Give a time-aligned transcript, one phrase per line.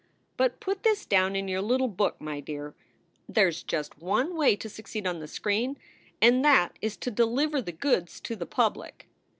[0.35, 2.73] But put this down in your little book, my dear
[3.29, 5.77] there s just one way to succeed on the screen
[6.19, 9.07] and that is to deliver the goods to the public.